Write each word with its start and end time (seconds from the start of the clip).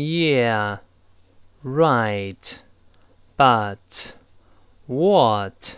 Yeah, 0.00 0.78
right. 1.64 2.62
But 3.36 4.12
what 4.86 5.76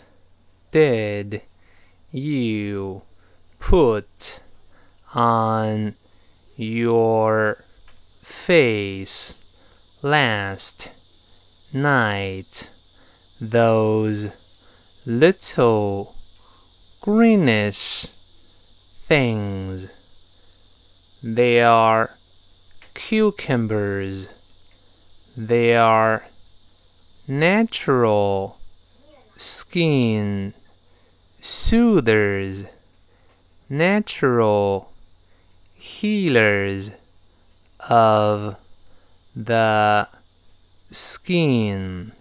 did 0.73 1.41
you 2.13 3.01
put 3.59 4.41
on 5.15 5.95
your 6.59 7.65
face 8.23 9.39
last 10.03 10.89
night? 11.73 12.69
Those 13.41 14.27
little 15.07 16.15
greenish 17.01 18.05
things. 19.09 19.89
They 21.25 21.63
are 21.63 22.11
cucumbers. 22.95 24.29
They 25.37 25.77
are 25.77 26.25
natural 27.29 28.59
skin 29.37 30.53
soothers, 31.41 32.65
natural 33.69 34.93
healers 35.75 36.91
of 37.89 38.57
the 39.35 40.09
skin. 40.91 42.13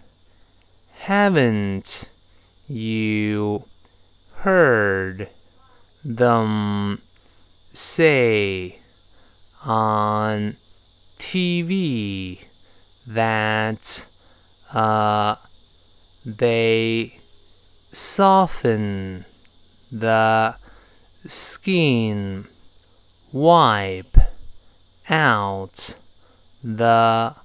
Haven't 0.99 2.07
you 2.67 3.63
heard 4.35 5.27
them 6.05 7.01
say 7.73 8.77
on 9.65 10.55
TV 11.19 12.43
that 13.05 14.05
uh, 14.73 15.35
they 16.25 17.19
soften 17.91 19.25
the 19.91 20.55
skin, 21.27 22.45
wipe 23.33 24.17
out 25.09 25.95
the 26.63 27.35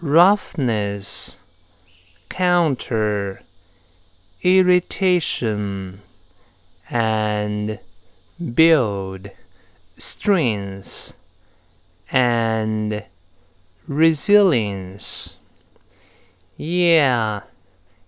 roughness, 0.00 1.38
counter 2.28 3.42
irritation, 4.42 6.00
and 6.88 7.78
build 8.54 9.30
strength 9.98 11.14
and 12.12 13.04
resilience. 13.86 15.36
Yeah, 16.56 17.42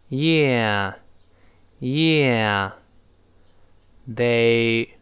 yeah, 0.08 0.94
yeah. 1.80 2.72
They 4.06 4.96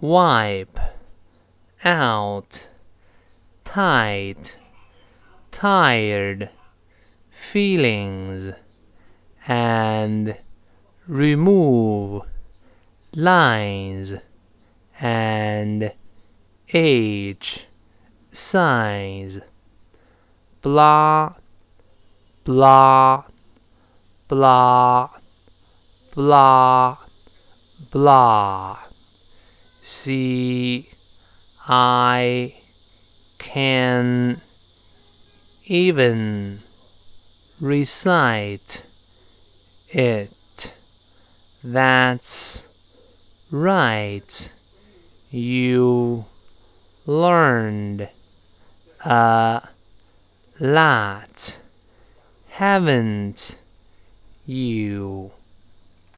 wipe 0.00 0.78
out 1.84 2.66
tight, 3.64 4.56
tired 5.52 6.50
feelings 7.30 8.52
and 9.46 10.36
remove 11.06 12.22
lines 13.14 14.14
and 15.00 15.92
age 16.74 17.66
signs. 18.36 19.40
Blah, 20.62 21.34
blah, 22.44 23.24
blah, 24.28 25.08
blah, 26.14 26.96
blah. 27.90 28.78
See, 29.82 30.88
I 31.66 32.54
can 33.38 34.40
even 35.66 36.58
recite 37.60 38.82
it. 39.90 40.72
That's 41.64 42.66
right. 43.50 44.52
You 45.30 46.24
learned 47.06 48.08
a 49.06 49.68
lot, 50.58 51.56
haven't 52.48 53.58
you? 54.44 55.30